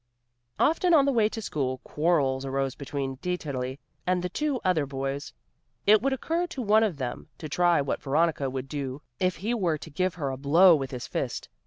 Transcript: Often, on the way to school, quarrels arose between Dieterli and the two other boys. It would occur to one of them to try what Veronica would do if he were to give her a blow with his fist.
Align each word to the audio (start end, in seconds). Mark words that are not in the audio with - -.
Often, 0.57 0.95
on 0.95 1.05
the 1.05 1.11
way 1.11 1.29
to 1.29 1.43
school, 1.43 1.77
quarrels 1.83 2.43
arose 2.43 2.73
between 2.73 3.17
Dieterli 3.17 3.77
and 4.07 4.19
the 4.23 4.29
two 4.29 4.59
other 4.65 4.87
boys. 4.87 5.31
It 5.85 6.01
would 6.01 6.11
occur 6.11 6.47
to 6.47 6.61
one 6.63 6.81
of 6.81 6.97
them 6.97 7.27
to 7.37 7.47
try 7.47 7.81
what 7.81 8.01
Veronica 8.01 8.49
would 8.49 8.67
do 8.67 9.03
if 9.19 9.35
he 9.35 9.53
were 9.53 9.77
to 9.77 9.91
give 9.91 10.15
her 10.15 10.31
a 10.31 10.37
blow 10.37 10.75
with 10.75 10.89
his 10.89 11.05
fist. 11.05 11.49